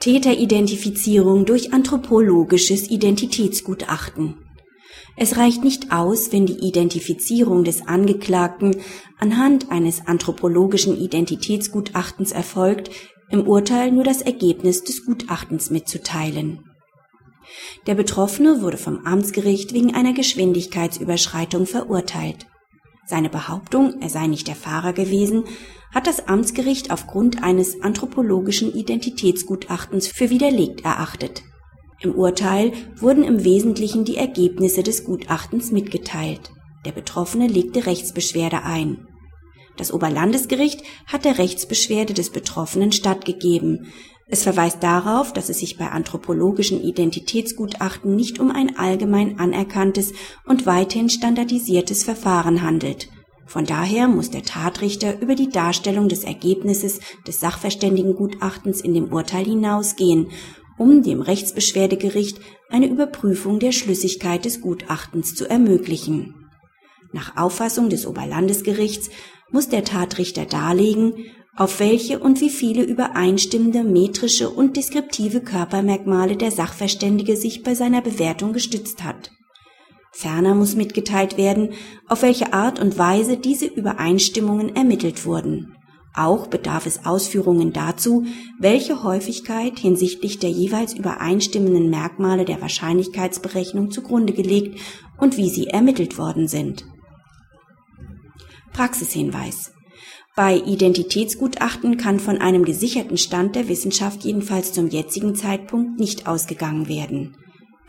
Täteridentifizierung 0.00 1.44
durch 1.44 1.72
anthropologisches 1.72 2.88
Identitätsgutachten 2.88 4.36
Es 5.16 5.36
reicht 5.36 5.64
nicht 5.64 5.90
aus, 5.90 6.30
wenn 6.30 6.46
die 6.46 6.68
Identifizierung 6.68 7.64
des 7.64 7.88
Angeklagten 7.88 8.76
anhand 9.18 9.72
eines 9.72 10.06
anthropologischen 10.06 10.96
Identitätsgutachtens 10.96 12.30
erfolgt, 12.30 12.90
im 13.28 13.48
Urteil 13.48 13.90
nur 13.90 14.04
das 14.04 14.22
Ergebnis 14.22 14.84
des 14.84 15.04
Gutachtens 15.04 15.70
mitzuteilen. 15.70 16.60
Der 17.88 17.96
Betroffene 17.96 18.62
wurde 18.62 18.76
vom 18.76 19.04
Amtsgericht 19.04 19.72
wegen 19.74 19.96
einer 19.96 20.12
Geschwindigkeitsüberschreitung 20.12 21.66
verurteilt. 21.66 22.46
Seine 23.08 23.30
Behauptung, 23.30 24.02
er 24.02 24.10
sei 24.10 24.26
nicht 24.26 24.48
der 24.48 24.54
Fahrer 24.54 24.92
gewesen, 24.92 25.44
hat 25.94 26.06
das 26.06 26.28
Amtsgericht 26.28 26.90
aufgrund 26.90 27.42
eines 27.42 27.80
anthropologischen 27.80 28.70
Identitätsgutachtens 28.70 30.08
für 30.08 30.28
widerlegt 30.28 30.84
erachtet. 30.84 31.42
Im 32.00 32.14
Urteil 32.14 32.72
wurden 32.96 33.24
im 33.24 33.44
Wesentlichen 33.44 34.04
die 34.04 34.18
Ergebnisse 34.18 34.82
des 34.82 35.04
Gutachtens 35.04 35.72
mitgeteilt. 35.72 36.50
Der 36.84 36.92
Betroffene 36.92 37.46
legte 37.46 37.86
Rechtsbeschwerde 37.86 38.62
ein. 38.64 39.07
Das 39.78 39.92
Oberlandesgericht 39.92 40.82
hat 41.06 41.24
der 41.24 41.38
Rechtsbeschwerde 41.38 42.12
des 42.12 42.30
Betroffenen 42.30 42.92
stattgegeben. 42.92 43.86
Es 44.26 44.42
verweist 44.42 44.82
darauf, 44.82 45.32
dass 45.32 45.48
es 45.48 45.60
sich 45.60 45.78
bei 45.78 45.88
anthropologischen 45.88 46.82
Identitätsgutachten 46.82 48.14
nicht 48.14 48.40
um 48.40 48.50
ein 48.50 48.76
allgemein 48.76 49.38
anerkanntes 49.38 50.12
und 50.44 50.66
weithin 50.66 51.08
standardisiertes 51.08 52.04
Verfahren 52.04 52.62
handelt. 52.62 53.08
Von 53.46 53.64
daher 53.64 54.08
muss 54.08 54.30
der 54.30 54.42
Tatrichter 54.42 55.22
über 55.22 55.34
die 55.34 55.48
Darstellung 55.48 56.08
des 56.08 56.24
Ergebnisses 56.24 57.00
des 57.26 57.40
Sachverständigengutachtens 57.40 58.82
in 58.82 58.92
dem 58.92 59.10
Urteil 59.10 59.46
hinausgehen, 59.46 60.28
um 60.76 61.02
dem 61.02 61.22
Rechtsbeschwerdegericht 61.22 62.40
eine 62.68 62.88
Überprüfung 62.88 63.58
der 63.60 63.72
Schlüssigkeit 63.72 64.44
des 64.44 64.60
Gutachtens 64.60 65.34
zu 65.34 65.48
ermöglichen. 65.48 66.37
Nach 67.12 67.36
Auffassung 67.36 67.88
des 67.88 68.06
Oberlandesgerichts 68.06 69.10
muss 69.50 69.68
der 69.68 69.84
Tatrichter 69.84 70.44
darlegen, 70.44 71.14
auf 71.56 71.80
welche 71.80 72.20
und 72.20 72.40
wie 72.40 72.50
viele 72.50 72.84
übereinstimmende 72.84 73.82
metrische 73.82 74.50
und 74.50 74.76
deskriptive 74.76 75.40
Körpermerkmale 75.40 76.36
der 76.36 76.50
Sachverständige 76.50 77.36
sich 77.36 77.62
bei 77.62 77.74
seiner 77.74 78.00
Bewertung 78.00 78.52
gestützt 78.52 79.02
hat. 79.02 79.32
Ferner 80.12 80.54
muss 80.54 80.76
mitgeteilt 80.76 81.36
werden, 81.36 81.70
auf 82.08 82.22
welche 82.22 82.52
Art 82.52 82.80
und 82.80 82.98
Weise 82.98 83.36
diese 83.36 83.66
Übereinstimmungen 83.66 84.76
ermittelt 84.76 85.24
wurden. 85.26 85.74
Auch 86.14 86.46
bedarf 86.48 86.86
es 86.86 87.06
Ausführungen 87.06 87.72
dazu, 87.72 88.24
welche 88.58 89.02
Häufigkeit 89.02 89.78
hinsichtlich 89.78 90.38
der 90.38 90.50
jeweils 90.50 90.94
übereinstimmenden 90.94 91.90
Merkmale 91.90 92.44
der 92.44 92.60
Wahrscheinlichkeitsberechnung 92.60 93.90
zugrunde 93.90 94.32
gelegt 94.32 94.80
und 95.18 95.36
wie 95.36 95.48
sie 95.48 95.68
ermittelt 95.68 96.18
worden 96.18 96.48
sind. 96.48 96.84
Praxishinweis 98.78 99.72
bei 100.36 100.54
Identitätsgutachten 100.54 101.96
kann 101.96 102.20
von 102.20 102.38
einem 102.38 102.64
gesicherten 102.64 103.18
Stand 103.18 103.56
der 103.56 103.66
Wissenschaft 103.66 104.22
jedenfalls 104.22 104.72
zum 104.72 104.86
jetzigen 104.86 105.34
Zeitpunkt 105.34 105.98
nicht 105.98 106.28
ausgegangen 106.28 106.86
werden. 106.86 107.36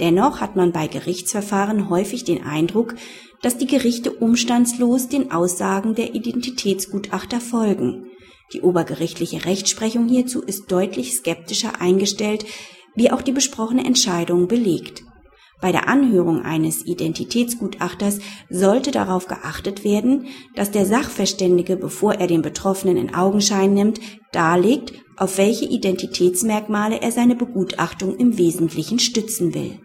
Dennoch 0.00 0.40
hat 0.40 0.56
man 0.56 0.72
bei 0.72 0.86
Gerichtsverfahren 0.86 1.90
häufig 1.90 2.24
den 2.24 2.42
Eindruck, 2.42 2.94
dass 3.42 3.58
die 3.58 3.66
Gerichte 3.66 4.12
umstandslos 4.12 5.10
den 5.10 5.30
Aussagen 5.30 5.94
der 5.94 6.14
Identitätsgutachter 6.14 7.42
folgen. 7.42 8.06
Die 8.54 8.62
obergerichtliche 8.62 9.44
Rechtsprechung 9.44 10.08
hierzu 10.08 10.40
ist 10.40 10.72
deutlich 10.72 11.12
skeptischer 11.12 11.82
eingestellt, 11.82 12.46
wie 12.94 13.10
auch 13.10 13.20
die 13.20 13.32
besprochene 13.32 13.84
Entscheidung 13.84 14.48
belegt. 14.48 15.02
Bei 15.60 15.72
der 15.72 15.88
Anhörung 15.88 16.42
eines 16.42 16.86
Identitätsgutachters 16.86 18.20
sollte 18.48 18.92
darauf 18.92 19.26
geachtet 19.26 19.82
werden, 19.82 20.26
dass 20.54 20.70
der 20.70 20.86
Sachverständige, 20.86 21.76
bevor 21.76 22.14
er 22.14 22.28
den 22.28 22.42
Betroffenen 22.42 22.96
in 22.96 23.14
Augenschein 23.14 23.74
nimmt, 23.74 24.00
darlegt, 24.30 24.92
auf 25.16 25.36
welche 25.36 25.64
Identitätsmerkmale 25.64 27.00
er 27.02 27.10
seine 27.10 27.34
Begutachtung 27.34 28.16
im 28.16 28.38
Wesentlichen 28.38 29.00
stützen 29.00 29.52
will 29.52 29.80